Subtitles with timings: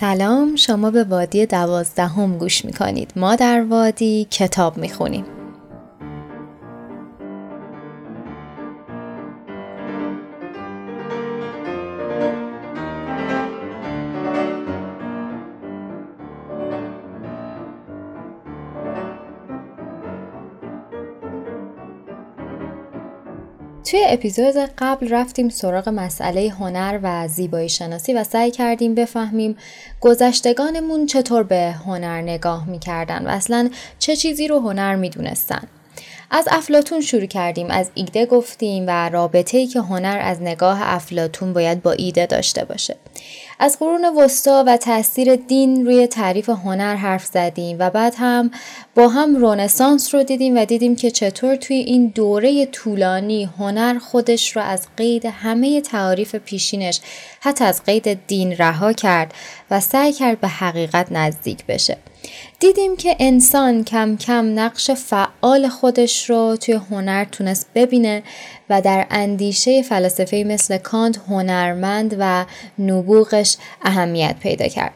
[0.00, 3.12] سلام شما به وادی دوازدهم گوش می‌کنید.
[3.16, 5.24] ما در وادی کتاب می‌خونیم.
[24.26, 29.56] اپیزود قبل رفتیم سراغ مسئله هنر و زیبایی شناسی و سعی کردیم بفهمیم
[30.00, 35.62] گذشتگانمون چطور به هنر نگاه می‌کردن و اصلا چه چیزی رو هنر می‌دونستن.
[36.30, 41.52] از افلاتون شروع کردیم از ایده گفتیم و رابطه ای که هنر از نگاه افلاتون
[41.52, 42.96] باید با ایده داشته باشه.
[43.58, 48.50] از قرون وسطا و تاثیر دین روی تعریف هنر حرف زدیم و بعد هم
[48.94, 54.56] با هم رونسانس رو دیدیم و دیدیم که چطور توی این دوره طولانی هنر خودش
[54.56, 57.00] رو از قید همه تعاریف پیشینش
[57.40, 59.34] حتی از قید دین رها کرد
[59.70, 61.96] و سعی کرد به حقیقت نزدیک بشه.
[62.60, 68.22] دیدیم که انسان کم کم نقش فعال خودش رو توی هنر تونست ببینه
[68.70, 72.44] و در اندیشه فلسفه مثل کانت هنرمند و
[72.78, 74.92] نبوغش اهمیت پیدا کرد.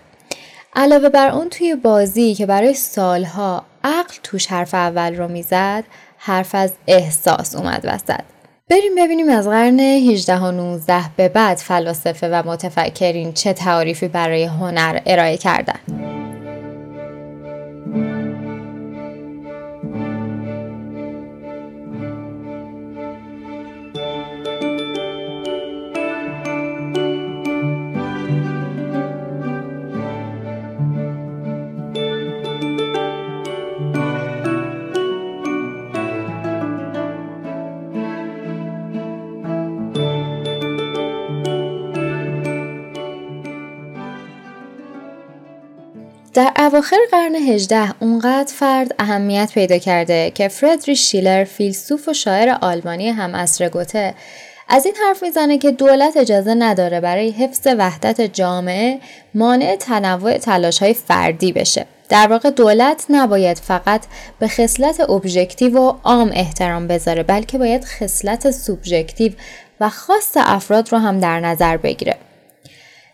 [0.76, 5.84] علاوه بر اون توی بازی که برای سالها عقل توش حرف اول رو می‌زد
[6.18, 8.20] حرف از احساس اومد وسط.
[8.70, 14.44] بریم ببینیم از قرن 18 و 19 به بعد فلاسفه و متفکرین چه تعریفی برای
[14.44, 16.19] هنر ارائه کردند.
[46.34, 52.56] در اواخر قرن 18 اونقدر فرد اهمیت پیدا کرده که فردریش شیلر فیلسوف و شاعر
[52.60, 54.14] آلمانی هم اصر گوته
[54.68, 59.00] از این حرف می‌زنه که دولت اجازه نداره برای حفظ وحدت جامعه
[59.34, 61.86] مانع تنوع تلاش های فردی بشه.
[62.08, 64.02] در واقع دولت نباید فقط
[64.38, 69.32] به خصلت ابژکتیو و عام احترام بذاره بلکه باید خصلت سوبژکتیو
[69.80, 72.16] و خاص افراد رو هم در نظر بگیره.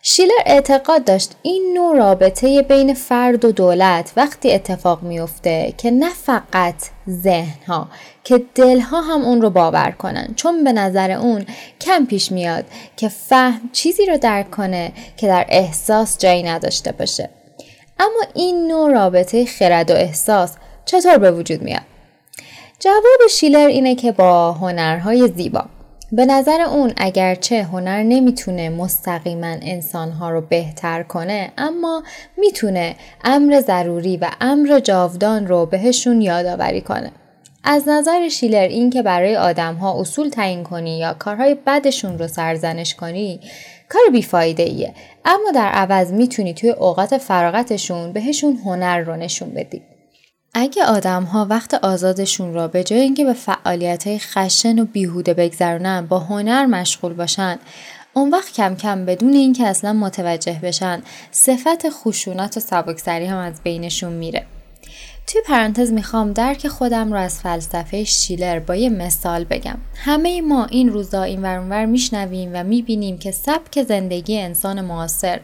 [0.09, 6.11] شیلر اعتقاد داشت این نوع رابطه بین فرد و دولت وقتی اتفاق میفته که نه
[6.11, 6.75] فقط
[7.11, 7.89] ذهنها
[8.25, 10.35] که دلها هم اون رو باور کنن.
[10.37, 11.47] چون به نظر اون
[11.81, 12.65] کم پیش میاد
[12.97, 17.31] که فهم چیزی رو درک کنه که در احساس جایی نداشته باشه.
[17.99, 21.83] اما این نوع رابطه خرد و احساس چطور به وجود میاد؟
[22.81, 25.65] جواب شیلر اینه که با هنرهای زیبا.
[26.13, 32.03] به نظر اون اگرچه هنر نمی‌تونه مستقیما انسانها رو بهتر کنه اما
[32.37, 37.13] می‌تونه امر ضروری و امر جاودان رو بهشون یادآوری کنه.
[37.65, 42.95] از نظر شیلر این که برای آدمها اصول تعیین کنی یا کارهای بدشون رو سرزنش
[42.95, 43.41] کنی
[43.89, 49.83] کار بیفایده ایه اما در عوض می‌تونی توی اوقات فراغتشون بهشون هنر رو نشون بدی.
[50.59, 55.35] اگه آدم ها وقت آزادشون را به جای اینکه به فعالیت های خشن و بیهوده
[55.35, 57.59] بگذرونن با هنر مشغول باشن
[58.13, 63.63] اون وقت کم کم بدون اینکه اصلا متوجه بشن صفت خشونت و سبکسری هم از
[63.63, 64.47] بینشون میره.
[65.27, 69.79] توی پرانتز می‌خوام درک خودم رو از فلسفه شیلر با یه مثال بگم.
[69.95, 75.41] همه ما این روزا این ورانور میشنویم و می‌بینیم که سبک زندگی انسان معاصر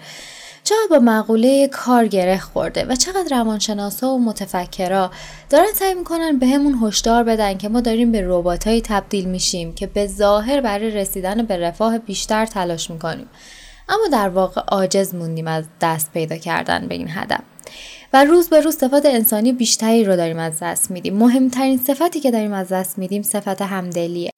[0.65, 5.11] چقدر با مقوله کار گره خورده و چقدر روانشناسا و متفکرا
[5.51, 9.87] دارن سعی می‌کنن به همون هشدار بدن که ما داریم به رباتایی تبدیل میشیم که
[9.87, 13.29] به ظاهر برای رسیدن به رفاه بیشتر تلاش می‌کنیم.
[13.89, 17.41] اما در واقع عاجز موندیم از دست پیدا کردن به این هدف.
[18.13, 21.17] و روز به روز صفات انسانی بیشتری رو داریم از دست میدیم.
[21.17, 24.31] مهمترین صفتی که داریم از دست میدیم صفت همدلیه.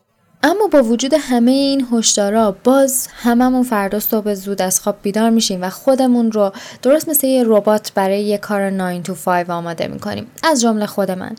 [0.47, 5.63] اما با وجود همه این هشدارا باز هممون فردا صبح زود از خواب بیدار میشیم
[5.63, 10.27] و خودمون رو درست مثل یه ربات برای یه کار 9 to 5 آماده می‌کنیم.
[10.43, 11.37] از جمله خود من.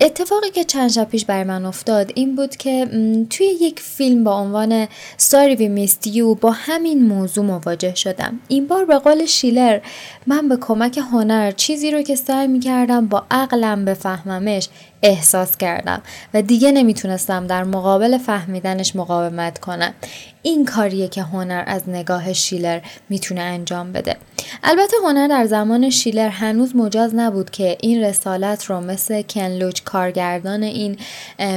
[0.00, 2.86] اتفاقی که چند شب پیش بر من افتاد این بود که
[3.30, 8.40] توی یک فیلم با عنوان We Missed You با همین موضوع مواجه شدم.
[8.48, 9.80] این بار به قول شیلر
[10.26, 14.68] من به کمک هنر چیزی رو که سعی می کردم با عقلم بفهممش
[15.02, 16.02] احساس کردم
[16.34, 19.94] و دیگه نمی‌تونستم در مقابل فهمیدنش مقاومت کنم.
[20.42, 24.16] این کاریه که هنر از نگاه شیلر می‌تونه انجام بده.
[24.62, 30.62] البته هنر در زمان شیلر هنوز مجاز نبود که این رسالت رو مثل کنلوچ کارگردان
[30.62, 30.96] این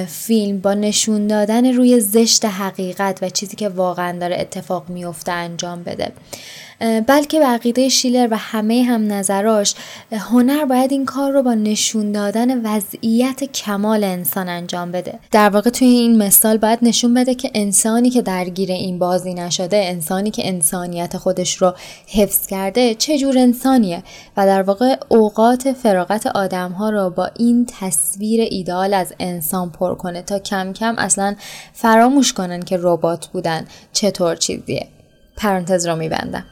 [0.08, 5.84] فیلم با نشون دادن روی زشت حقیقت و چیزی که واقعا داره اتفاق میفته انجام
[5.84, 6.12] بده.
[6.80, 9.76] بلکه به عقیده شیلر و همه هم نظراش
[10.12, 15.20] هنر باید این کار رو با نشون دادن وضعیت کمال انسان انجام بده.
[15.32, 19.78] در واقع توی این مثال باید نشون بده که انسانی که درگیر این بازی نشده
[19.78, 21.74] انسانی که انسانیت خودش رو
[22.08, 24.04] حفظ کرده چه جور انسانیه؟
[24.38, 29.96] و در واقع اوقات فراغت آدم ها رو با این تصویر ایدال از انسان پر
[29.96, 31.36] کنه تا کم کم اصلا
[31.74, 34.88] فراموش کنن که ربات بودن چطور چیزیه.
[35.38, 36.46] پرانتز رو میبندم.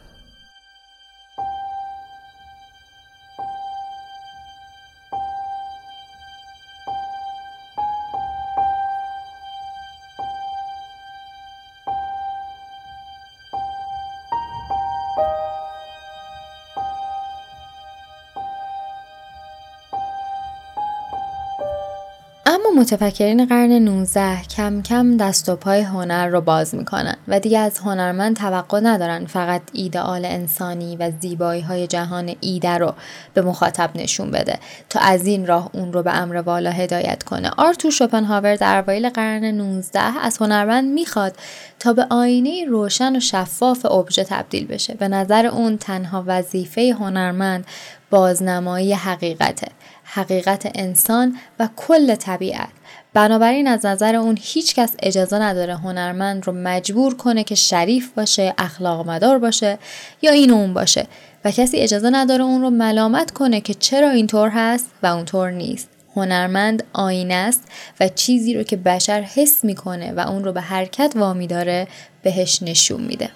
[22.75, 27.79] متفکرین قرن 19 کم کم دست و پای هنر رو باز می‌کنن و دیگه از
[27.79, 32.93] هنرمند توقع ندارن فقط ایدئال انسانی و زیبایی های جهان ایده رو
[33.33, 37.51] به مخاطب نشون بده تا از این راه اون رو به امر والا هدایت کنه.
[37.57, 41.35] آرتور شوپنهاور در اوایل قرن 19 از هنرمند می‌خواد
[41.79, 44.93] تا به آینه روشن و شفاف ابژه تبدیل بشه.
[44.93, 47.65] به نظر اون تنها وظیفه هنرمند
[48.09, 49.67] بازنمایی حقیقته.
[50.15, 52.69] حقیقت انسان و کل طبیعت.
[53.13, 58.53] بنابراین از نظر اون هیچ کس اجازه نداره هنرمند رو مجبور کنه که شریف باشه
[58.57, 59.77] اخلاق مدار باشه
[60.21, 61.07] یا این اون باشه
[61.45, 65.89] و کسی اجازه نداره اون رو ملامت کنه که چرا اینطور هست و اونطور نیست.
[66.15, 67.63] هنرمند آینه است
[67.99, 71.87] و چیزی رو که بشر حس می‌کنه و اون رو به حرکت وامی داره
[72.23, 73.29] بهش نشون میده.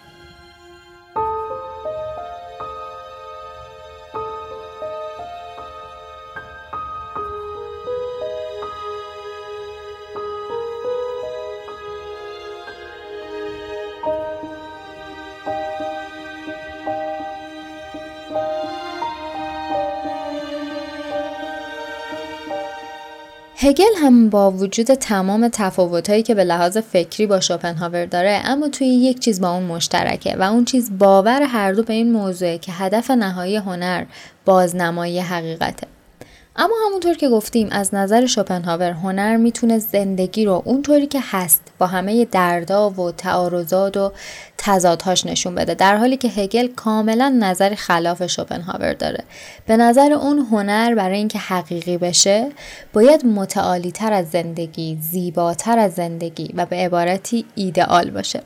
[23.61, 28.88] هگل هم با وجود تمام تفاوتهایی که به لحاظ فکری با شوپنهاور داره اما توی
[28.88, 32.71] یک چیز با اون مشترکه و اون چیز باور هر دو به این موضوعه که
[32.71, 34.06] هدف نهایی هنر
[34.45, 35.88] بازنمایی حقیقته.
[36.61, 41.88] اما همونطور که گفتیم از نظر شوپنهاور هنر می‌تونه زندگی رو اونطوری که هست با
[41.88, 44.11] همه دردا و تعارضات و
[44.57, 49.23] تضادهاش نشون بده در حالی که هگل کاملا نظر خلاف شوپنهاور داره.
[49.65, 52.50] به نظر اون هنر برای اینکه حقیقی بشه
[52.94, 58.41] باید متعالی تر از زندگی زیباتر از زندگی و به عبارتی ایدئال باشه.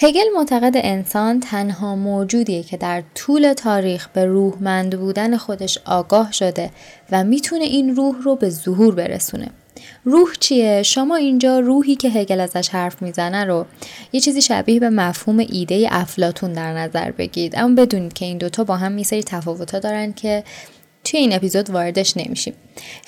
[0.00, 6.70] هگل معتقد انسان تنها موجودیه که در طول تاریخ به روحمند بودن خودش آگاه شده
[7.12, 9.48] و می‌تونه این روح رو به ظهور برسونه.
[10.04, 13.66] روح چیه؟ شما اینجا روحی که هگل ازش حرف می‌زنه رو
[14.12, 18.64] یه چیزی شبیه به مفهوم ایده افلاتون در نظر بگیرید اما بدونید که این دوتا
[18.64, 20.44] با هم میسری تفاوتها دارن که
[21.10, 22.54] توی این اپیزود واردش نمیشیم.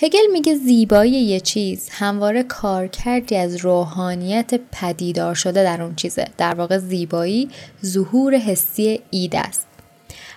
[0.02, 6.25] هگل میگه زیبایی یه چیز همواره کارکردی از روحانیت پدیدار شده در اون چیزه.
[6.38, 7.49] در واقع زیبایی
[7.85, 9.67] ظهور حسی اید است.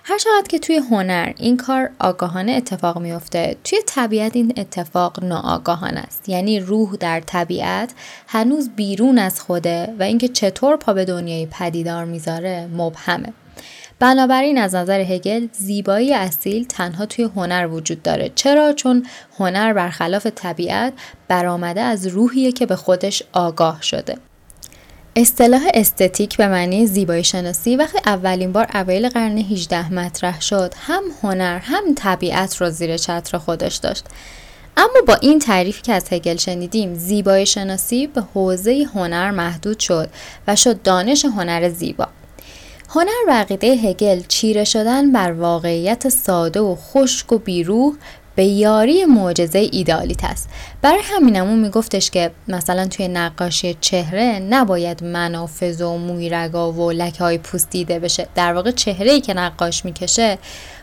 [0.04, 6.00] هر چقدر که توی هنر این کار آگاهانه اتفاق میفته توی طبیعت این اتفاق ناآگاهانه
[6.00, 6.28] است.
[6.28, 7.92] یعنی روح در طبیعت
[8.26, 13.32] هنوز بیرون از خوده و اینکه چطور پا به دنیای پدیدار می‌ذاره مبهمه.
[13.98, 18.32] بنابراین از نظر هگل زیبایی اصیل تنها توی هنر وجود داره.
[18.34, 19.06] چرا؟ چون
[19.38, 20.92] هنر برخلاف طبیعت
[21.28, 24.16] برآمده از روحیه که به خودش آگاه شده.
[25.16, 31.02] اصطلاح استتیک به معنی زیبایی شناسی وقتی اولین بار اوایل قرن 18 مطرح شد هم
[31.22, 34.04] هنر هم طبیعت رو زیر چتر خودش داشت.
[34.76, 40.08] اما با این تعریفی که از هگل شنیدیم زیبایی شناسی به حوزه هنر محدود شد
[40.48, 42.08] و شد دانش هنر زیبا.
[42.94, 47.94] هنر و هگل چیره شدن بر واقعیت ساده و خشک و بیروح
[48.34, 50.48] به یاری معجزه ایدالیت است.
[50.82, 57.38] برای همینمون میگفتش که مثلا توی نقاشی چهره نباید منافذ و مویرگا و لکه های
[57.38, 58.26] پوست دیده بشه.
[58.34, 60.38] در واقع چهره ای که نقاش می‌کشه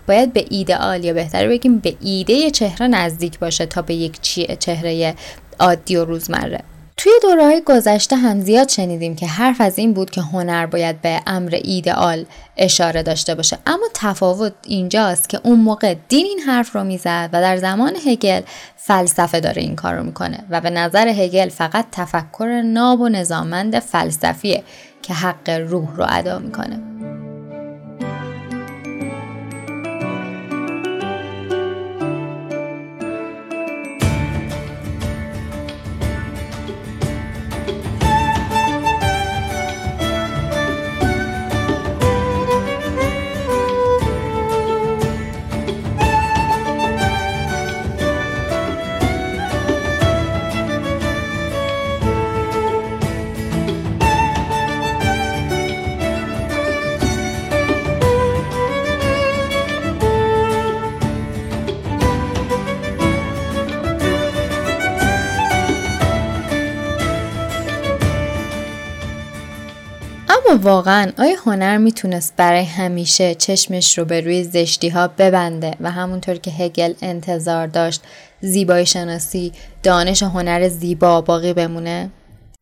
[0.08, 4.22] باید به ایدئال یا بهتر بگیم به ایده چهره نزدیک باشه تا به یک
[4.60, 5.16] چهره
[5.60, 6.64] عادی و روزمره.
[7.04, 11.22] توی دوره گذشته هم زیاد شنیدیم که حرف از این بود که هنر باید به
[11.28, 12.26] امر ایدئال
[12.58, 13.58] اشاره داشته باشه.
[13.68, 18.42] اما تفاوت اینجاست که اون موقع دین این حرف رو می‌زد و در زمان هگل
[18.76, 23.80] فلسفه داره این کار رو می‌کنه و به نظر هگل فقط تفکر ناب و نظامند
[23.80, 24.64] فلسفیه
[25.02, 26.80] که حق روح رو ادا می‌کنه.
[70.56, 76.36] واقعا آیا هنر می‌تونست برای همیشه چشمش رو به روی زشتی ها ببنده و همونطور
[76.36, 78.02] که هگل انتظار داشت
[78.42, 79.52] زیبایی شناسی
[79.84, 82.10] دانش هنر زیبا باقی بمونه؟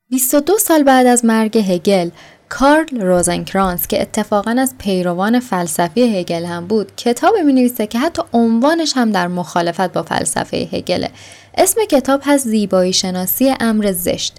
[0.10, 2.10] 22 سال بعد از مرگ هگل
[2.50, 8.22] کارل روزنکرانس که اتفاقا از پیروان فلسفی هگل هم بود کتاب می نویسه که حتی
[8.34, 11.10] عنوانش هم در مخالفت با فلسفه هگله
[11.58, 14.36] اسم کتاب هست زیبایی شناسی امر زشت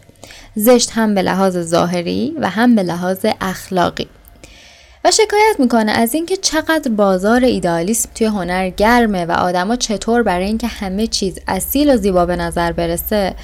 [0.54, 4.08] زشت هم به لحاظ ظاهری و هم به لحاظ اخلاقی.
[5.04, 10.46] و شکایت می‌کنه از اینکه چقدر بازار ایدالیسم توی هنر گرمه و آدما چطور برای
[10.46, 13.34] اینکه همه چیز اصیل و زیبا به نظر برسه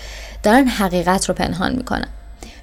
[0.43, 2.09] دارن حقیقت رو پنهان می‌کنن.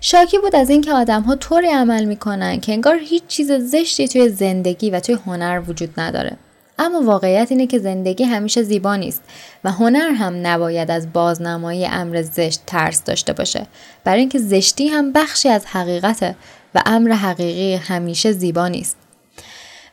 [0.02, 4.30] شاکی بود از اینکه آدم ها طوری عمل می‌کنن که انگار هیچ چیز زشتی توی
[4.30, 6.38] زندگی و توی هنر وجود نداره.
[6.80, 9.22] اما واقعیت اینه که زندگی همیشه زیبا نیست
[9.64, 13.68] و هنر هم نباید از بازنمایی امر زشت ترس داشته باشه.
[14.04, 16.36] برای اینکه زشتی هم بخشی از حقیقته
[16.76, 18.98] و امر حقیقی همیشه زیبا نیست.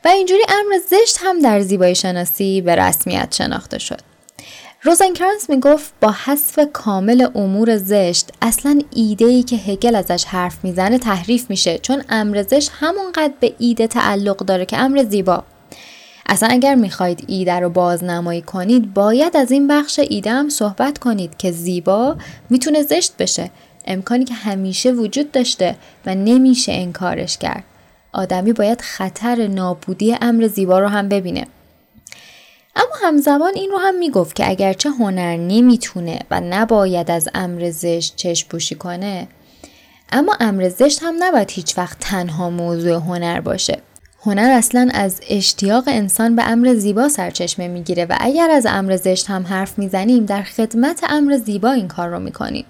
[0.05, 3.99] و اینجوری امر زشت هم در زیبایی شناسی به رسمیت شناخته شد.
[4.83, 10.97] روزنکرانس می‌گفت با حذف کامل امور زشت اصلا ایده ای که هگل ازش حرف می‌زنه
[10.97, 15.43] تحریف میشه چون امر زشت همونقدر به ایده تعلق داره که امر زیبا.
[16.31, 21.37] اصلا اگر می‌خواید ایده رو بازنمایی کنید باید از این بخش ایده هم صحبت کنید
[21.37, 22.15] که زیبا
[22.49, 23.51] می‌تونه زشت بشه.
[23.85, 27.63] امکانی که همیشه وجود داشته و نمیشه انکارش کرد.
[28.13, 31.47] آدمی باید خطر نابودی امر زیبا رو هم ببینه.
[32.75, 38.15] اما همزمان این رو هم می‌گفت که اگرچه هنر نمی‌تونه و نباید از امر زشت
[38.15, 39.27] چشم پوشی کنه
[40.11, 43.81] اما امر زشت هم نباید هیچ وقت تنها موضوع هنر باشه.
[44.25, 49.29] هنر اصلا از اشتیاق انسان به امر زیبا سرچشمه می‌گیره و اگر از امر زشت
[49.29, 52.65] هم حرف می‌زنیم در خدمت امر زیبا این کار رو می‌کنیم.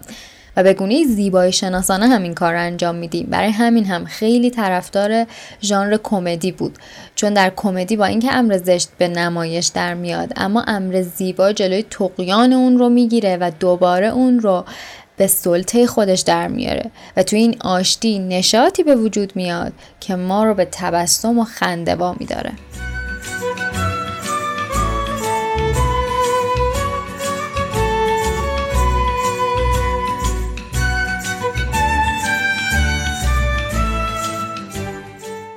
[0.57, 3.27] و به گونه زیبایی شناسانه هم این کار رو انجام میدیم.
[3.29, 5.25] برای همین هم خیلی طرفدار
[5.61, 6.77] ژانر کمدی بود.
[7.15, 11.83] چون در کمدی با اینکه امر زشت به نمایش در میاد اما امر زیبا جلوی
[11.83, 14.65] تقیان اون رو می‌گیره و دوباره اون رو
[15.21, 20.43] به سلطه خودش در میاره و توی این آشتی نشاطی به وجود میاد که ما
[20.43, 22.51] رو به تبسم و خنده وا میداره.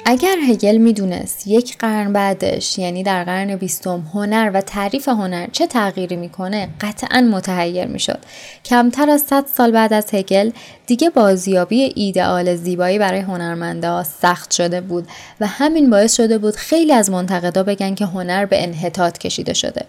[0.07, 5.67] اگر هگل می‌دونست یک قرن بعدش یعنی در قرن بیستم هنر و تعریف هنر چه
[5.67, 8.19] تغییری می‌کنه قطعا متحیر می‌شد.
[8.65, 10.51] کمتر از 100 سال بعد از هگل
[10.87, 15.09] دیگه بازیابی ایدئال زیبایی برای هنرمنده سخت شده بود
[15.41, 19.87] و همین باعث شده بود خیلی از منتقدا بگن که هنر به انحطاط کشیده شده.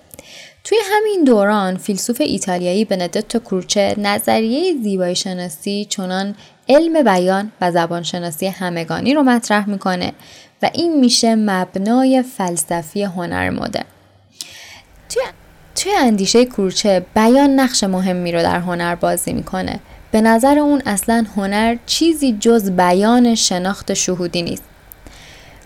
[0.64, 6.36] توی همین دوران فیلسوف ایتالیایی بندتو کروچه نظریه زیبایی شناسی چنان
[6.70, 10.14] علم بیان و زبانشناسی همگانی رو مطرح می‌کنه
[10.62, 13.86] و این میشه مبنای فلسفی هنر مدرن.
[15.10, 15.24] توی
[15.76, 19.80] توی اندیشه کورچه بیان نقش مهمی رو در هنر بازی می‌کنه.
[20.12, 24.64] به نظر اون اصلا هنر چیزی جز بیان شناخت شهودی نیست.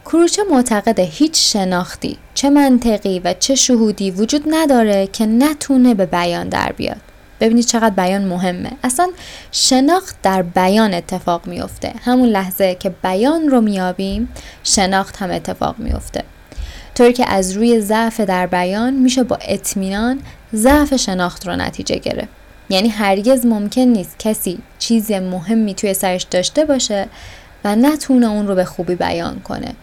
[0.05, 6.49] کروچه معتقد هیچ شناختی چه منطقی و چه شهودی وجود نداره که نتونه به بیان
[6.49, 7.01] در بیاد.
[7.39, 8.71] ببینید چقدر بیان مهمه.
[8.83, 9.09] اصلا
[9.51, 11.93] شناخت در بیان اتفاق میفته.
[12.05, 14.29] همون لحظه که بیان رو میابیم
[14.63, 16.23] شناخت هم اتفاق میفته.
[16.95, 20.19] طوری که از روی ضعف در بیان میشه با اطمینان
[20.53, 22.29] ضعف شناخت رو نتیجه گرفت.
[22.69, 27.07] یعنی هرگز ممکن نیست کسی چیز مهمی توی سرش داشته باشه
[27.63, 29.73] و نتونه اون رو به خوبی بیان کنه.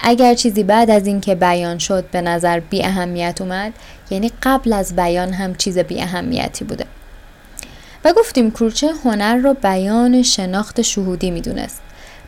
[0.00, 3.72] اگر چیزی بعد از اینکه بیان شد به نظر بی اهمیت اومد
[4.10, 6.84] یعنی قبل از بیان هم چیز بی اهمیتی بوده.
[8.04, 11.82] و گفتیم کروچه هنر را بیان شناخت شهودی می‌دونست.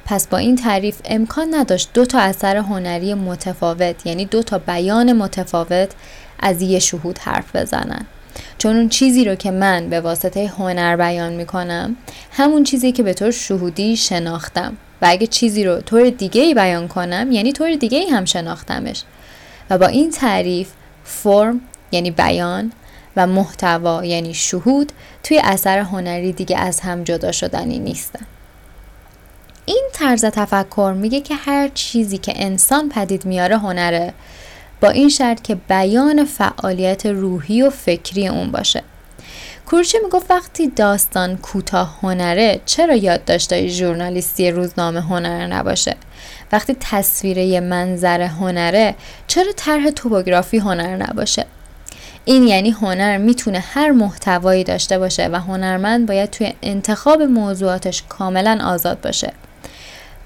[0.05, 5.13] پس با این تعریف امکان نداشت دو تا اثر هنری متفاوت یعنی دو تا بیان
[5.13, 5.89] متفاوت
[6.41, 8.07] از یه شهود حرف بزنن.
[8.59, 11.97] چون اون چیزی رو که من به واسطه هنر بیان می‌کنم
[12.33, 14.77] همون چیزی که به طور شهودی شناختم.
[15.03, 19.03] و اگه چیزی رو طور دیگه ای بیان کنم یعنی طور دیگه ای هم شناختمش.
[19.71, 20.69] و با این تعریف
[21.05, 21.61] فرم
[21.93, 22.73] یعنی بیان
[23.17, 24.93] و محتوا یعنی شهود
[25.23, 28.27] توی اثر هنری دیگه از هم جدا شدنی نیستن.
[29.67, 34.15] این طرز تفکر میگه که هر چیزی که انسان پدید میاره هنره
[34.81, 38.83] با این شرط که بیان فعالیت روحی و فکری اون باشه.
[39.67, 45.97] کورچه می‌گفت وقتی داستان کوتاه هنره چرا یادداشتهای ژورنالیستی روزنامه هنر نباشه؟
[46.53, 48.95] وقتی تصویره منظر هنره
[49.27, 51.47] چرا طرح توپوگرافی هنر نباشه؟
[52.25, 58.59] این یعنی هنر می‌تونه هر محتوایی داشته باشه و هنرمند باید توی انتخاب موضوعاتش کاملا
[58.65, 59.33] آزاد باشه.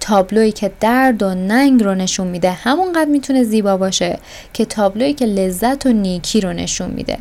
[0.01, 4.19] تابلویی که درد و ننگ رو نشون میده همونقدر می‌تونه زیبا باشه
[4.53, 7.19] که تابلویی که لذت و نیکی رو نشون میده.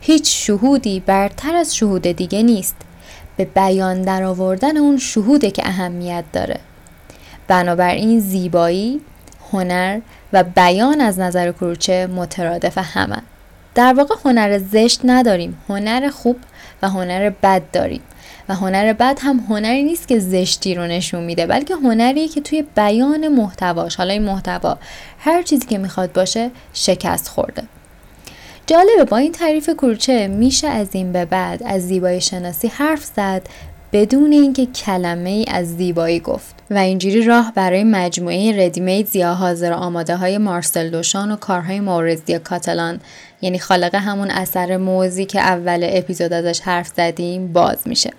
[0.00, 2.76] هیچ شهودی برتر از شهود دیگه نیست.
[3.36, 6.60] به بیان در آوردن اون شهوده که اهمیت داره.
[7.48, 9.00] بنابراین زیبایی
[9.52, 10.00] هنر
[10.32, 13.22] و بیان از نظر کروچه مترادف همه.
[13.76, 15.58] در واقع هنر زشت نداریم.
[15.68, 16.36] هنر خوب
[16.82, 18.00] و هنر بد داریم.
[18.48, 22.64] و هنر بد هم هنری نیست که زشتی رو نشون میده بلکه هنری که توی
[22.76, 24.78] بیان محتواش حالا این محتوا
[25.18, 27.62] هر چیزی که می‌خواد باشه شکست خورده.
[28.66, 33.48] جالبه با این تعریف کروچه میشه از این به بعد از زیبایی شناسی حرف زد
[33.92, 36.54] بدون اینکه کلمه ای از زیبایی گفت.
[36.70, 42.38] و اینجوری راه برای مجموعه ردیمید یا حاضر آماده های مارسل دوشان و کارهای مورزی
[42.38, 43.00] کاتالان
[43.42, 48.10] یعنی خالق همون اثر موزی که اول اپیزود ازش حرف زدیم باز میشه.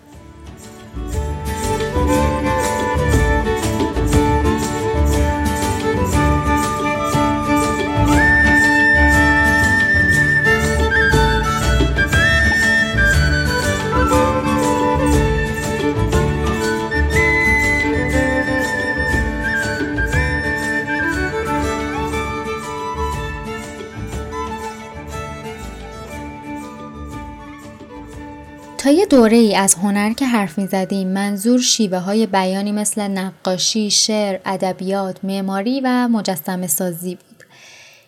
[28.87, 33.01] تا یه دوره ای از هنر که حرف می زدیم منظور شیوه های بیانی مثل
[33.01, 37.43] نقاشی، شعر، ادبیات، معماری و مجسم سازی بود.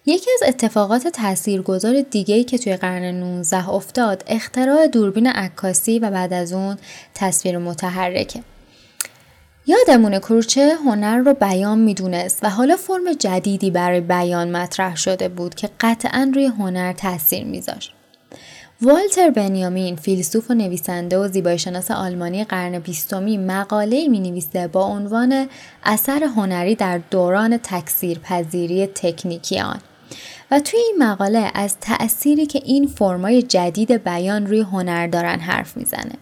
[0.06, 6.34] یکی از اتفاقات تاثیرگذار دیگه‌ای که توی قرن 19 افتاد اختراع دوربین عکاسی و بعد
[6.34, 6.78] از اون
[7.14, 8.44] تصویر متحرکه.
[9.68, 15.56] یادمونه کروچه هنر رو بیان می‌دونست و حالا فرم جدیدی برای بیان مطرح شده بود
[15.56, 17.99] که قطعا روی هنر تاثیر میذاشت.
[18.82, 24.84] والتر بنیامین فیلسوف و نویسنده و زیبایی شناس آلمانی قرن بیستمی مقاله می نویسه با
[24.84, 25.48] عنوان
[25.84, 29.80] اثر هنری در دوران تکثیر پذیری تکنیکی آن
[30.52, 35.78] و توی این مقاله از تأثیری که این فرمای جدید بیان روی هنر دارن حرف
[35.78, 36.14] می‌زنه.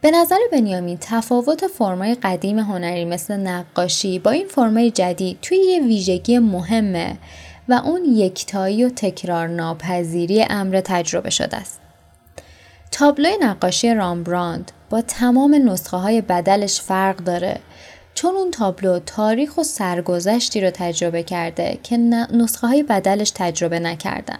[0.00, 5.80] به نظر بنیامین تفاوت فرمای قدیم هنری مثل نقاشی با این فرمای جدید توی یه
[5.80, 7.16] ویژگی مهمه
[7.70, 11.80] و اون یکتایی و تکرار ناپذیری امر تجربه شده است.
[12.90, 17.60] تابلوی نقاشی رامبراند با تمام نسخه های بدلش فرق داره
[18.14, 24.38] چون اون تابلو تاریخ و سرگذشتی رو تجربه کرده که نسخه های بدلش تجربه نکردن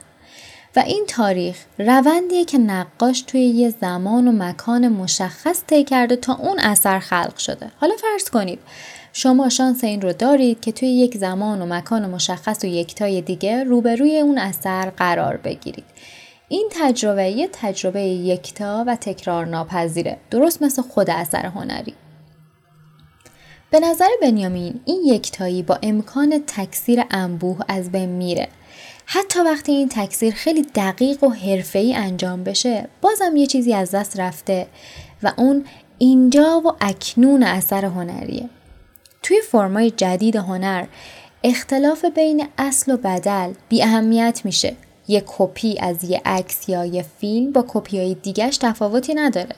[0.77, 6.35] و این تاریخ روندیه که نقاش توی یه زمان و مکان مشخص طی کرده تا
[6.35, 8.59] اون اثر خلق شده حالا فرض کنید
[9.13, 13.65] شما شانس این رو دارید که توی یک زمان و مکان مشخص و یکتای دیگه
[13.65, 15.85] روبروی اون اثر قرار بگیرید.
[16.49, 20.19] این تجربه یه تجربه یکتا و تکرار ناپذیره.
[20.31, 21.95] درست مثل خود اثر هنری.
[23.71, 28.49] به نظر بنیامین این یکتایی با امکان تکثیر انبوه از بین میره.
[29.07, 34.21] حتی وقتی این تکثیر خیلی دقیق و حرفه‌ای انجام بشه بازم یه چیزی از دست
[34.21, 34.67] رفته
[35.23, 35.65] و اون
[35.99, 38.49] اینجا و اکنون اثر هنریه.
[39.23, 40.87] توی فرمای جدید هنر
[41.45, 44.77] اختلاف بین اصل و بدل بی اهمیت میشه.
[45.09, 49.57] یه کپی از یه عکس یا یه فیلم با کپی های دیگهش تفاوتی نداره.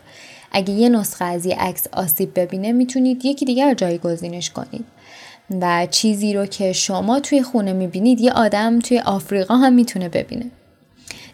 [0.53, 4.85] اگه یه نسخه از یه عکس آسیب ببینه می‌تونید یکی دیگر جایگزینش کنید.
[5.61, 10.51] و چیزی رو که شما توی خونه می‌بینید یه آدم توی آفریقا هم می‌تونه ببینه.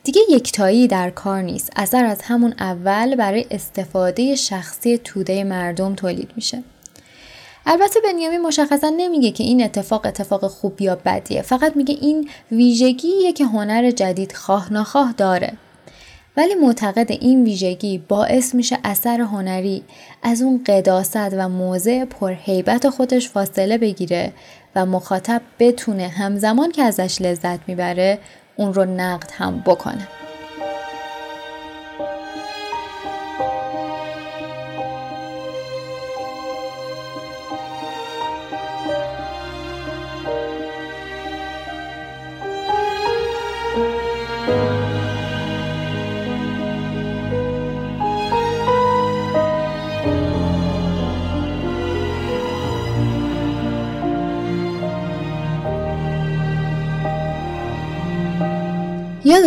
[0.04, 1.72] دیگه یکتایی در کار نیست.
[1.76, 6.62] اثر از همون اول برای استفاده شخصی توده مردم تولید میشه.
[7.70, 11.42] البته بنیامین مشخصا نمیگه که این اتفاق اتفاق خوب یا بدیه.
[11.42, 15.52] فقط میگه این ویژگیه که هنر جدید خواه نخواه داره.
[16.36, 19.82] ولی معتقد این ویژگی باعث میشه اثر هنری
[20.22, 24.32] از اون قداست و موضع پرهیبت خودش فاصله بگیره
[24.76, 28.18] و مخاطب بتونه همزمان که ازش لذت می‌بره
[28.56, 30.08] اون رو نقد هم بکنه.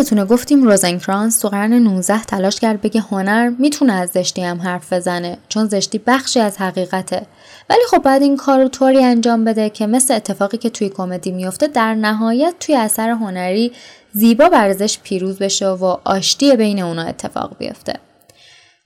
[0.01, 4.93] یادتونه گفتیم روزنکرانس تو قرن 19 تلاش کرد بگه هنر می‌تونه از زشتی هم حرف
[4.93, 7.25] بزنه چون زشتی بخشی از حقیقته.
[7.69, 11.31] ولی خب بعد این کار رو طوری انجام بده که مثل اتفاقی که توی کمدی
[11.31, 13.71] میفته در نهایت توی اثر هنری
[14.11, 17.93] زیبا برزش پیروز بشه و آشتی بین اونا اتفاق بیفته.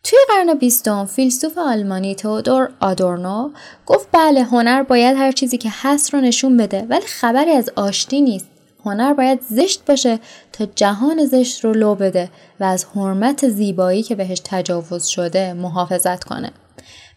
[0.04, 3.50] توی قرن بیستم فیلسوف آلمانی تودور آدورنو
[3.86, 8.22] گفت بله هنر باید هر چیزی که هست رو نشون بده ولی خبری از آشتی
[8.22, 8.55] نیست.
[8.86, 10.20] هنر باید زشت باشه
[10.54, 16.24] تا جهان زشت رو لو بده و از حرمت زیبایی که بهش تجاوز شده محافظت
[16.24, 16.52] کنه.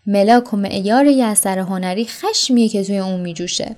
[0.06, 3.76] ملاک و معیار یه اثر هنری خشمیه که توی اون میجوشه.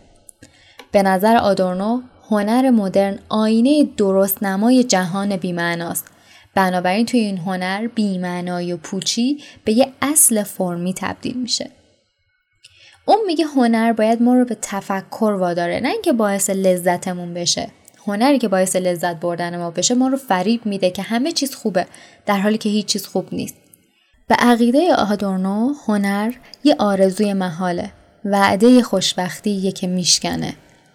[0.92, 2.00] به نظر آدورنو
[2.30, 6.04] هنر مدرن آینه درست نمای جهان بیمعناست.
[6.54, 11.70] بنابراین توی این هنر بیمعنایی و پوچی به یه اصل فرمی تبدیل میشه.
[13.04, 17.70] اون میگه هنر باید ما رو به تفکر واداره نه اینکه باعث لذتمون بشه.
[18.06, 21.86] هنری که باعث لذت بردن ما بشه ما رو فریب میده که همه چیز خوبه
[22.26, 23.54] در حالی که هیچ چیز خوب نیست.
[24.28, 26.32] به عقیده آدورنو هنر
[26.64, 27.92] یه آرزوی محاله
[28.24, 30.54] وعده خوشبختی که میشکنه.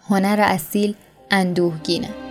[0.10, 0.96] هنر اصیل
[1.32, 2.25] اندوهگینه.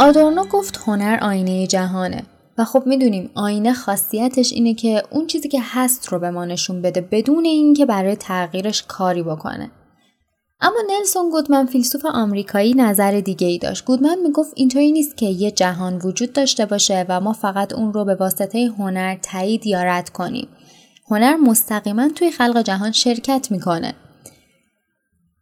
[0.00, 2.22] آدورنو گفت هنر آینه جهانه
[2.58, 6.82] و خب می‌دونیم آینه خاصیتش اینه که اون چیزی که هست رو به ما نشون
[6.82, 9.70] بده بدون اینکه برای تغییرش کاری بکنه
[10.60, 13.84] اما نلسون گودمن فیلسوف آمریکایی نظر دیگه ای داشت.
[13.84, 18.04] گودمن می‌گفت اینطوری نیست که یه جهان وجود داشته باشه و ما فقط اون رو
[18.04, 20.48] به واسطه هنر تایید یا رد کنیم.
[21.10, 23.94] هنر مستقیما توی خلق جهان شرکت می‌کنه.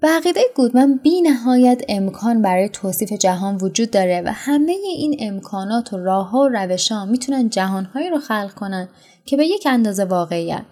[0.00, 5.92] به عقیده گودمن بی نهایت امکان برای توصیف جهان وجود داره و همه این امکانات
[5.92, 8.88] و راه ها و روش ها می‌تونن جهانهایی رو خلق کنن
[9.24, 10.62] که به یک اندازه واقعیت.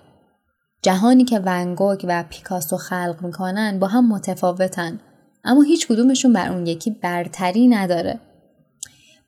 [0.83, 5.01] جهانی که ونگوگ و پیکاسو خلق می‌کنن با هم متفاوتن
[5.45, 8.21] اما هیچ کدومشون بر اون یکی برتری نداره.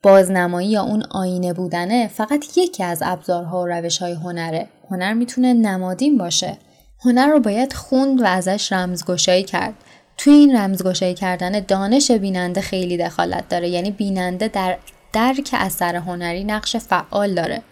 [0.02, 4.68] بازنمایی یا اون آینه بودنه فقط یکی از ابزارها و روش های هنره.
[4.90, 6.58] هنر می‌تونه نمادین باشه.
[7.04, 9.74] هنر رو باید خوند و ازش رمزگشایی کرد.
[10.16, 13.68] توی این رمزگشایی کردن دانش بیننده خیلی دخالت داره.
[13.68, 14.78] یعنی بیننده در
[15.12, 17.62] درک اثر هنری نقش فعال داره.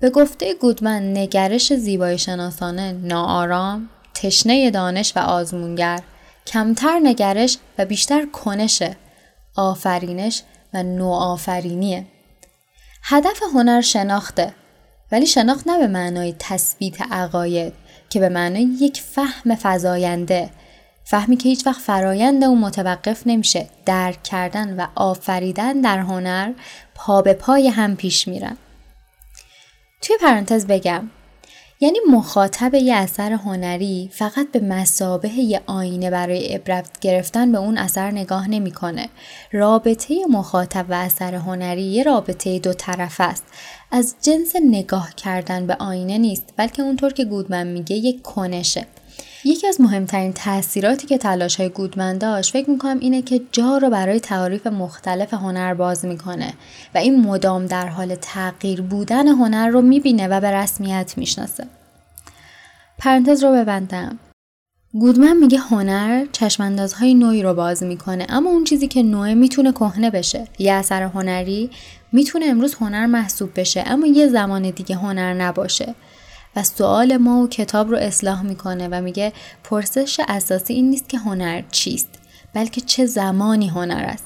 [0.00, 6.00] به گفته گودمن نگرش زیبایی شناسانه ناآرام تشنه دانش و آزمونگر
[6.46, 8.96] کمتر نگرش و بیشتر کنشه
[9.56, 10.42] آفرینش
[10.74, 12.06] و نوآفرینیه.
[13.02, 14.54] هدف هنر شناخته
[15.12, 17.72] ولی شناخت نه به معنای تثبیت عقاید.
[18.10, 20.50] که به معنای یک فهم فزاینده
[21.04, 23.68] فهمی که هیچ وقت فرایند اون متوقف نمیشه.
[23.86, 26.52] درک کردن و آفریدن در هنر
[26.94, 28.56] پا به پای هم پیش میرن
[30.02, 31.10] توی پرانتز بگم
[31.80, 37.78] یعنی مخاطب یه اثر هنری فقط به مسابه یه آینه برای عبرت گرفتن به اون
[37.78, 39.08] اثر نگاه نمی‌کنه.
[39.52, 43.44] رابطه مخاطب و اثر هنری یه رابطه دو طرف است.
[43.90, 48.86] از جنس نگاه کردن به آینه نیست بلکه اونطور که گودمن میگه یک کنشه.
[49.46, 53.90] یکی از مهمترین تاثیراتی که تلاش های گودمن داشت فکر می‌کنم اینه که جا رو
[53.90, 56.52] برای تعاریف مختلف هنر باز می‌کنه
[56.94, 61.66] و این مدام در حال تغییر بودن هنر رو می‌بینه و به رسمیت می‌شناسه.
[62.98, 64.18] پرانتز رو ببندم.
[64.92, 70.10] گودمن میگه هنر چشماندازهای نوعی رو باز می‌کنه اما اون چیزی که نوعه می‌تونه کهنه
[70.10, 71.70] بشه یه اثر هنری
[72.12, 75.94] می‌تونه امروز هنر محسوب بشه اما یه زمان دیگه هنر نباشه
[76.56, 79.32] و سوال ما و کتاب رو اصلاح می‌کنه و میگه
[79.64, 82.08] پرسش اساسی این نیست که هنر چیست
[82.54, 84.24] بلکه چه زمانی هنر است.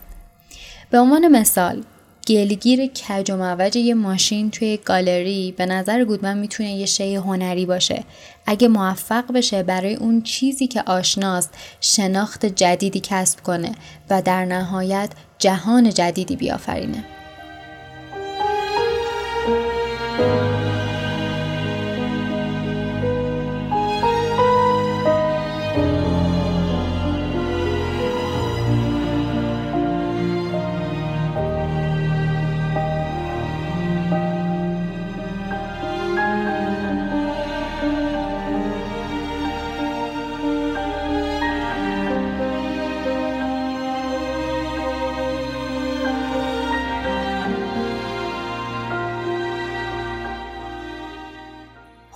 [0.90, 1.82] به عنوان مثال
[2.26, 7.66] گلگیر کج و موج یه ماشین توی گالری به نظر گودمن می‌تونه یه شی هنری
[7.66, 8.04] باشه.
[8.46, 13.72] اگه موفق بشه برای اون چیزی که آشناست شناخت جدیدی کسب کنه
[14.10, 17.04] و در نهایت جهان جدیدی بیافرینه.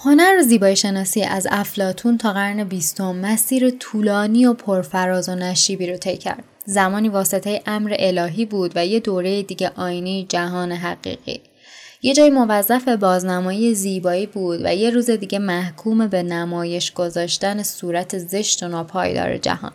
[0.04, 5.86] هنر و زیبایی شناسی از افلاتون تا قرن بیستم مسیر طولانی و پرفراز و نشیبی
[5.86, 6.44] رو طی کرد.
[6.64, 11.40] زمانی واسطه امر الهی بود و یه دوره دیگه آینی جهان حقیقی.
[12.02, 18.18] یه جای موظف بازنمایی زیبایی بود و یه روز دیگه محکوم به نمایش گذاشتن صورت
[18.18, 19.72] زشت و ناپایدار جهان.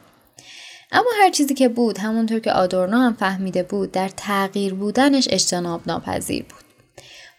[0.92, 5.82] اما هر چیزی که بود همونطور که آدورنو هم فهمیده بود در تغییر بودنش اجتناب
[5.88, 6.69] ناپذیر بود.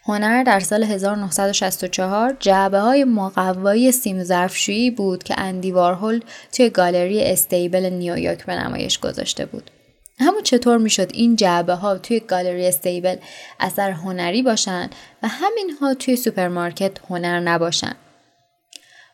[0.05, 7.23] هنر در سال 1964 جعبه های مقوایی سیم ظرفشویی بود که اندی وارهول توی گالری
[7.23, 9.71] استیبل نیویورک به نمایش گذاشته بود.
[10.19, 13.15] اما چطور می‌شد این جعبه ها توی گالری استیبل
[13.59, 14.89] اثر هنری باشن
[15.23, 17.95] و همین ها توی سوپرمارکت هنر نباشن؟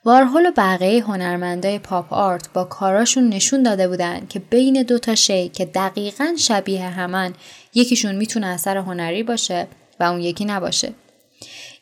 [0.06, 5.16] وارهول و بقیه هنرمندای پاپ آرت با کاراشون نشون داده بودن که بین دو تا
[5.16, 7.34] شی که دقیقا شبیه همن
[7.74, 9.68] یکیشون می‌تونه اثر هنری باشه
[10.00, 10.94] و اون یکی نباشه.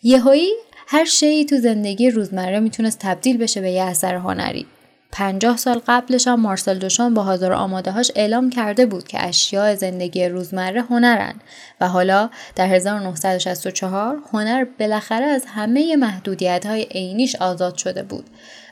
[0.03, 0.51] یهویی
[0.87, 4.65] هر شی تو زندگی روزمره می‌تونست تبدیل بشه به یه اثر هنری.
[5.11, 9.75] پنجاه سال قبلش هم مارسل دوشان با حاضر آماده هاش اعلام کرده بود که اشیاء
[9.75, 11.35] زندگی روزمره هنرن
[11.81, 18.25] و حالا در 1964 هنر بالاخره از همه محدودیت های عینیش آزاد شده بود.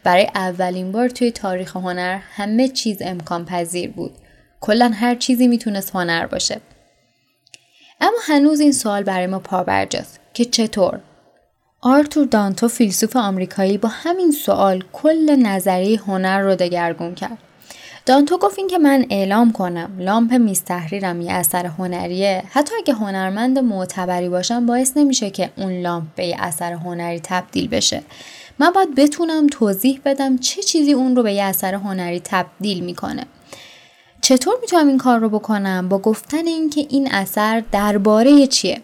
[0.04, 4.12] برای اولین بار توی تاریخ هنر همه چیز امکان پذیر بود.
[4.62, 6.62] کلا هر چیزی می‌تونست هنر باشه.
[8.04, 11.00] اما هنوز این سوال برای ما پابرجاست که چطور؟
[11.82, 17.38] آرتور دانتو فیلسوف آمریکایی با همین سوال کل نظریه هنر رو دگرگون کرد.
[18.06, 22.44] دانتو گفت این که من اعلام کنم لامپ میز تحریرم یه اثر هنریه.
[22.52, 27.68] حتی اگه هنرمند معتبری باشم باعث نمیشه که اون لامپ به یه اثر هنری تبدیل
[27.68, 28.04] بشه.
[28.60, 33.26] من باید بتونم توضیح بدم چه چیزی اون رو به یه اثر هنری تبدیل می‌کنه.
[34.24, 38.82] چطور می‌تونم این کار رو بکنم؟ با گفتن اینکه این اثر درباره چیه؟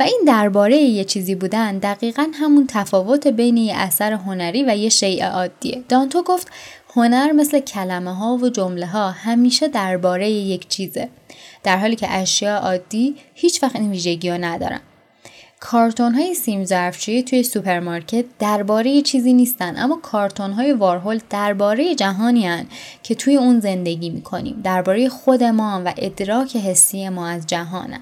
[0.00, 4.88] و این درباره یه چیزی بودن دقیقا همون تفاوت بین یه اثر هنری و یه
[4.88, 5.82] شیء عادیه.
[5.88, 6.50] دانتو گفت
[6.94, 11.08] هنر مثل کلمه ها و جمله ها همیشه درباره یک چیزه
[11.62, 14.80] در حالی که اشیاء عادی هیچ وقت این ویژگی ها ندارن.
[15.60, 16.64] کارتون های سیم
[17.22, 22.66] توی سوپرمارکت درباره چیزی نیستن اما کارتون های وارهول درباره جهانی هن
[23.02, 28.00] که توی اون زندگی می‌کنیم درباره خودمان و ادراک حسی ما از جهانن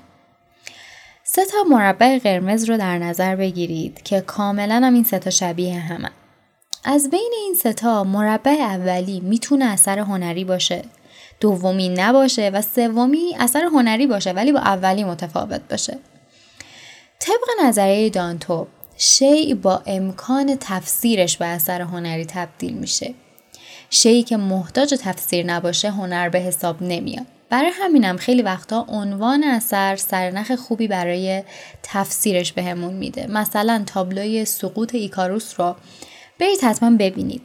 [1.24, 5.78] سه تا مربع قرمز رو در نظر بگیرید که کاملا هم این سه تا شبیه
[5.78, 6.10] همه.
[6.84, 10.82] از بین این سه تا مربع اولی می‌تونه اثر هنری باشه.
[11.40, 15.98] دومی نباشه و سومی اثر هنری باشه ولی با اولی متفاوت باشه.
[17.20, 23.14] طبق نظریه دانتو شیء با امکان تفسیرش به اثر هنری تبدیل میشه.
[23.90, 27.26] شیعی که محتاج تفسیر نباشه هنر به حساب نمیاد.
[27.50, 31.42] برای همینم خیلی وقتا عنوان اثر سرنخ خوبی برای
[31.82, 33.26] تفسیرش بهمون به میده.
[33.26, 35.76] مثلا تابلوی سقوط ایکاروس رو
[36.38, 37.42] برید حتما ببینید.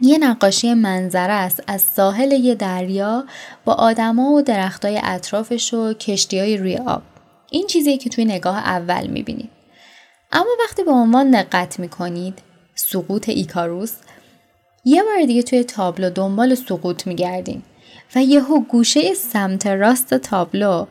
[0.00, 1.62] یه نقاشی منظره است.
[1.66, 3.24] از ساحل یه دریا
[3.64, 7.02] با آدما و درختای اطرافش و کشتی روی آب.
[7.50, 9.50] این چیزی که توی نگاه اول می‌بینید
[10.32, 12.38] اما وقتی به عنوان دقت می‌کنید
[12.74, 13.92] سقوط ایکاروس
[14.84, 17.62] یه بار دیگه توی تابلو دنبال سقوط میگردیم
[18.14, 20.86] و یهو گوشه سمت راست تابلو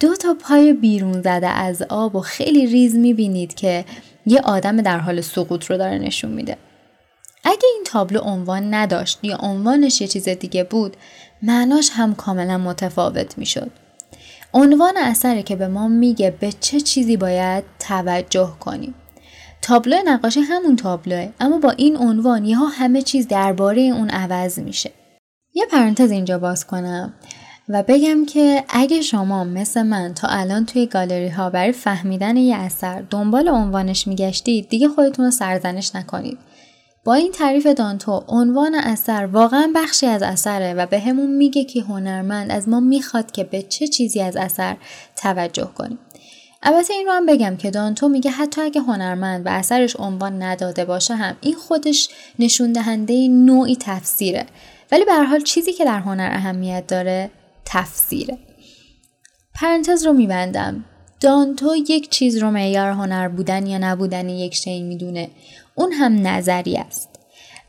[0.00, 3.84] دو تا پای بیرون زده از آب و خیلی ریز می‌بینید که
[4.26, 6.56] یه آدم در حال سقوط رو داره نشون میده.
[7.44, 10.96] اگه این تابلو عنوان نداشت یا عنوانش یه چیز دیگه بود
[11.42, 13.70] معناش هم کاملا متفاوت می‌شد.
[14.54, 18.94] عنوان اثره که به ما میگه به چه چیزی باید توجه کنیم.
[19.62, 24.90] تابلو نقاشی همون تابلوه اما با این عنوان یهو همه چیز درباره اون عوض میشه.
[25.54, 27.12] یه پرانتز اینجا باز کنم
[27.68, 32.56] و بگم که اگه شما مثل من تا الان توی گالری ها برای فهمیدن یه
[32.56, 36.38] اثر دنبال عنوانش میگشتید دیگه خودتون رو سرزنش نکنید.
[37.04, 41.82] با این تعریف دانتو عنوان اثر واقعا بخشی از اثره و به همون میگه که
[41.82, 44.76] هنرمند از ما می‌خواد که به چه چیزی از اثر
[45.16, 45.98] توجه کنیم.
[46.62, 50.84] البته این رو هم بگم که دانتو میگه حتی اگه هنرمند و اثرش عنوان نداده
[50.84, 54.46] باشه هم این خودش نشون دهنده نوعی تفسیره.
[54.92, 57.30] ولی به حال چیزی که در هنر اهمیت داره
[57.64, 58.38] تفسیره.
[59.54, 60.84] پرانتز رو میبندم.
[61.20, 65.30] دانتو یک چیز رو معیار هنر بودن یا نبودن یک شی می‌دونه.
[65.74, 67.08] اون هم نظری است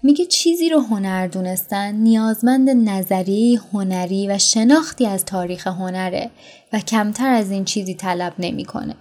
[0.03, 6.31] میگه چیزی رو هنر دونستن نیازمند نظریه هنری و شناختی از تاریخ هنره
[6.73, 8.95] و کمتر از این چیزی طلب نمی‌کنه.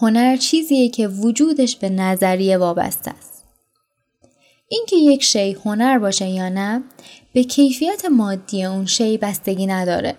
[0.00, 3.44] هنر چیزیه که وجودش به نظریه وابسته است.
[4.68, 6.82] اینکه یک شی هنر باشه یا نه
[7.32, 10.16] به کیفیت مادی اون شی بستگی نداره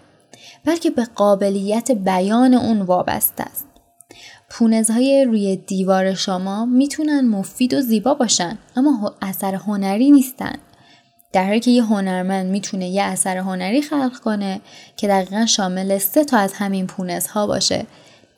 [0.65, 3.64] بلکه به قابلیت بیان اون وابسته است.
[4.57, 10.55] پونزهای روی دیوار شما می‌تونن مفید و زیبا باشن اما اثر هنری نیستن.
[11.33, 14.61] در حالی که یه هنرمند می‌تونه یه اثر هنری خلق کنه
[14.97, 17.85] که دقیقا شامل سه تا از همین پونس ها باشه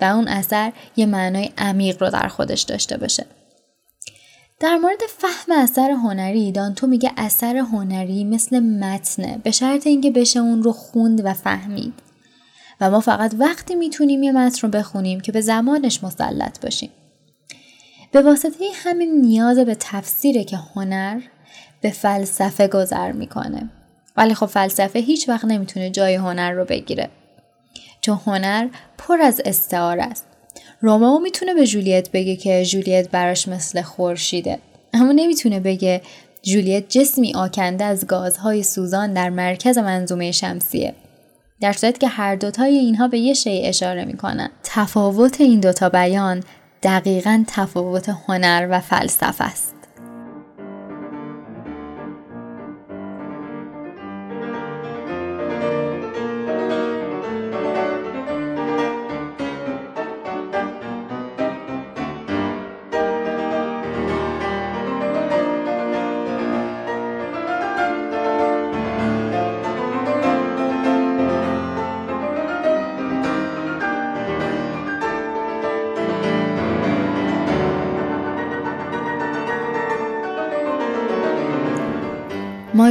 [0.01, 3.25] و اون اثر یه معنای عمیق رو در خودش داشته باشه.
[4.59, 10.39] در مورد فهم اثر هنری دانتو میگه اثر هنری مثل متنه به شرط اینکه بشه
[10.39, 12.06] اون رو خوند و فهمید
[12.81, 16.89] و ما فقط وقتی می‌تونیم یه متن رو بخونیم که به زمانش مسلط باشیم.
[18.11, 21.21] به واسطه همین نیاز به تفسیره که هنر
[21.81, 23.69] به فلسفه گذر می‌کنه.
[24.17, 27.09] ولی خب فلسفه هیچ وقت نمی‌تونه جای هنر رو بگیره.
[28.01, 30.25] چون هنر پر از استعاره است.
[30.81, 34.59] رومئو می‌تونه به جولیت بگه که جولیت براش مثل خورشیده.
[34.93, 36.01] اما نمی‌تونه بگه
[36.41, 40.93] جولیت جسمی آکنده از گازهای سوزان در مرکز منظومه شمسیه.
[41.61, 44.49] در صورتی که هر دوتای اینها به یه شی اشاره می‌کنن.
[44.63, 46.43] تفاوت این دوتا بیان
[46.83, 49.76] دقیقا تفاوت هنر و فلسفه است.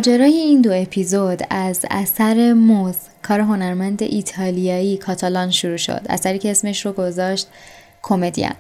[0.07, 6.01] ماجرای این دو اپیزود از اثر موز کار هنرمند ایتالیایی کاتلان شروع شد.
[6.09, 7.49] اثری که اسمش رو گذاشت
[8.03, 8.53] کمدین.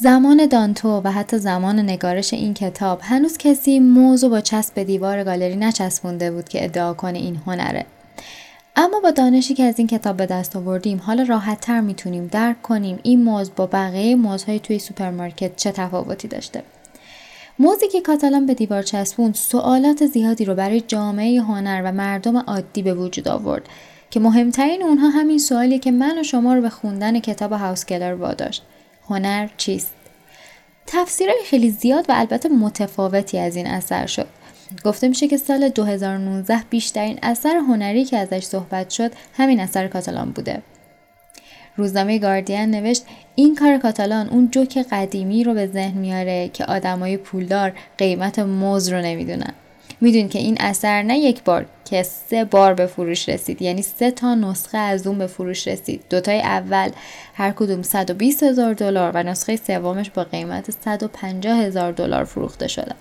[0.00, 4.84] زمان دانتو و حتی زمان نگارش این کتاب هنوز کسی موز و با چسب به
[4.84, 7.86] دیوار گالری نچسبونده بود که ادعا کنه این هنره.
[8.76, 12.62] اما با دانشی که از این کتاب به دست آوردیم حالا راحت تر می‌تونیم درک
[12.62, 16.62] کنیم این موز با بقیه موزهای توی سوپرمارکت چه تفاوتی داشته.
[17.60, 19.34] موزی که کاتالان به دیوار چسبوند.
[19.34, 23.68] سوالات زیادی رو برای جامعه هنر و مردم عادی به وجود آورد
[24.10, 28.62] که مهمترین اونها همین سوالی که من و شما رو به خوندن کتاب هاوسکلر واداشت.
[29.08, 29.92] هنر چیست؟
[30.86, 34.26] تفسیرهای خیلی زیاد و البته متفاوتی از این اثر شد.
[34.84, 40.30] گفته میشه که سال 2019 بیشترین اثر هنری که ازش صحبت شد همین اثر کاتالان
[40.30, 40.62] بوده.
[41.78, 47.16] روزنامه گاردین نوشت این کار کاتالان اون جوک قدیمی رو به ذهن میاره که آدمای
[47.16, 49.52] پولدار قیمت موز رو نمی‌دونن.
[50.00, 54.10] میدون که این اثر نه یک بار که سه بار به فروش رسید یعنی سه
[54.10, 56.02] تا نسخه از اون به فروش رسید.
[56.10, 56.90] دوتای اول
[57.34, 62.94] هر کدوم 120 هزار دلار و نسخه سومش با قیمت 150 هزار دلار فروخته شده.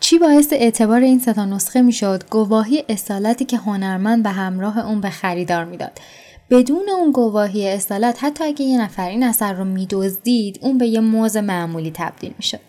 [0.00, 5.00] چی باعث اعتبار این سه تا نسخه می‌شد؟ گواهی اصالتی که هنرمند به همراه اون
[5.00, 6.00] به خریدار می‌داد.
[6.50, 11.00] بدون اون گواهی اصالت حتی اگه یه نفر این اثر رو میدزدید اون به یه
[11.00, 12.60] موز معمولی تبدیل میشه.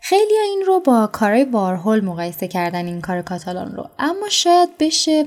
[0.00, 3.88] خیلی این رو با کارای وارهول مقایسه کردن این کار کاتالان رو.
[3.98, 5.26] اما شاید بشه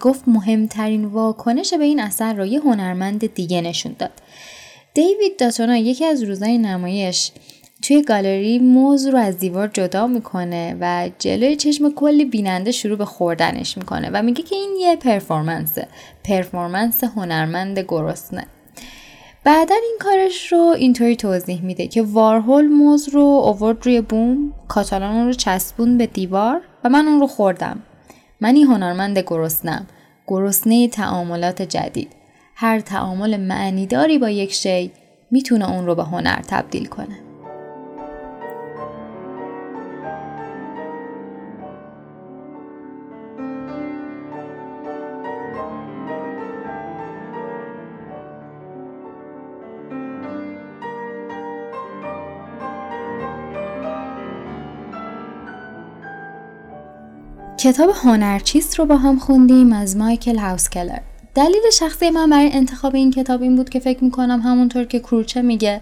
[0.00, 4.12] گفت مهمترین واکنش به این اثر رو یه هنرمند دیگه نشون داد.
[4.94, 7.32] دیوید داتونا یکی از روزای نمایش
[7.82, 13.04] توی گالری موز رو از دیوار جدا می‌کنه و جلوی چشم کلی بیننده شروع به
[13.04, 15.88] خوردنش می‌کنه و میگه که این یه پرفورمنسه.
[16.24, 18.46] پرفورمنس هنرمند گرسنه.
[19.44, 25.26] بعدا این کارش رو اینطوری توضیح میده که وارهول موز رو اوورد روی بوم کاتالان
[25.26, 27.82] رو چسبون به دیوار و من اون رو خوردم.
[28.40, 29.86] من این هنرمند گرسنم
[30.26, 32.12] گرسنه تعاملات جدید.
[32.54, 34.90] هر تعامل معنیداری با یک شی
[35.30, 37.27] می‌تونه اون رو به هنر تبدیل کنه.
[57.68, 60.98] کتاب هنرچیست رو با هم خوندیم از مایکل هاوسکلر.
[61.34, 65.42] دلیل شخصی من برای انتخاب این کتاب این بود که فکر می‌کنم همونطور که کروچه
[65.42, 65.80] میگه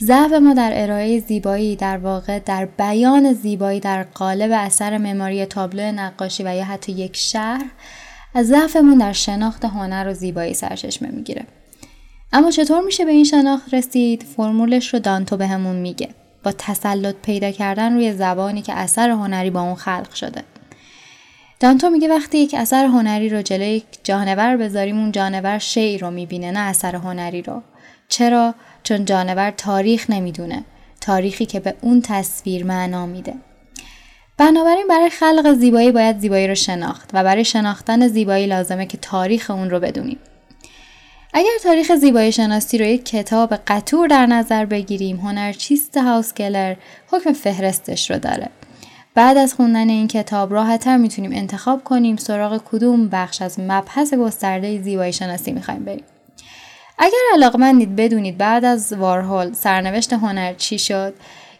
[0.00, 5.92] ضعف ما در ارائه زیبایی در واقع در بیان زیبایی در قالب اثر معماری تابلو
[5.92, 7.64] نقاشی و یا حتی یک شهر
[8.34, 11.46] از ضعفمون در شناخت هنر و زیبایی سرچشمه می‌گیره.
[12.32, 16.08] اما چطور میشه به این شناخت رسید؟ فرمولش رو دانتو بهمون میگه.
[16.44, 20.44] با تسلط پیدا کردن روی زبانی که اثر هنری با اون خلق شده.
[21.62, 26.10] دانتو میگه وقتی یک اثر هنری رو جلوی یک جانور بذاریم اون جانور شی رو
[26.10, 27.62] می‌بینه نه اثر هنری رو.
[28.08, 30.64] چرا؟ چون جانور تاریخ نمی‌دونه.
[31.00, 33.34] تاریخی که به اون تصویر معنا میده.
[34.38, 39.50] بنابراین برای خلق زیبایی باید زیبایی رو شناخت و برای شناختن زیبایی لازمه که تاریخ
[39.50, 40.18] اون رو بدونیم.
[41.34, 46.74] اگر تاریخ زیبایی شناسی رو یک کتاب قطور در نظر بگیریم هنرچیست هاوسکلر
[47.10, 48.48] حکم فهرستش رو داره.
[49.14, 54.82] بعد از خوندن این کتاب راحتتر می‌تونیم انتخاب کنیم سراغ کدوم بخش از مبحث گسترده
[54.82, 56.04] زیبایی شناسی می‌خوایم بریم.
[56.98, 61.14] اگر علاقمندید بدونید بعد از وارهول سرنوشت هنر چی شد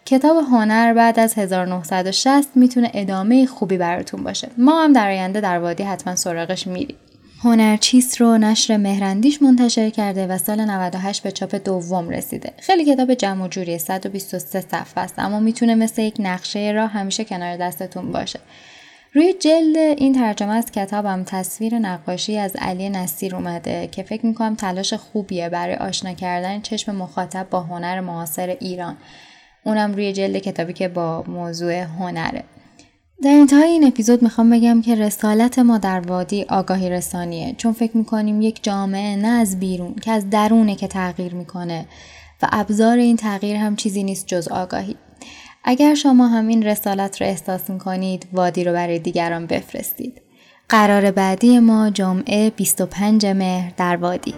[0.07, 4.49] کتاب هنر بعد از 1960 می‌تونه ادامه خوبی براتون باشه.
[4.59, 6.97] ما هم در آینده در وادی حتما سراغش میریم.
[7.45, 12.53] هنر چیست رو نشر مهرندیش منتشر کرده و سال 98 به چاپ دوم رسیده.
[12.59, 17.25] خیلی کتاب جمع و جوری 123 صفحه است اما می‌تونه مثل یک نقشه را همیشه
[17.25, 18.41] کنار دستتون باشه.
[19.15, 24.55] روی جلد این ترجمه از کتابم تصویر نقاشی از علی نصیر اومده که فکر می‌کنم
[24.55, 28.97] تلاش خوبیه برای آشنا کردن چشم مخاطب با هنر معاصر ایران.
[29.65, 32.45] اونم روی جلد کتابی که با موضوع هنره.
[33.23, 37.55] در انتهای این اپیزود می‌خوام بگم که رسالت ما در وادی آگاهی رسانیه.
[37.59, 41.87] چون فکر می‌کنیم یک جامعه نه از بیرون که از درونه که تغییر می‌کنه
[42.43, 44.97] و ابزار این تغییر هم چیزی نیست جز آگاهی.
[45.65, 50.23] اگر شما هم این رسالت رو احساس می‌کنید وادی رو برای دیگران بفرستید.
[50.69, 54.35] قرار بعدی ما جمعه 25 مهر در وادی.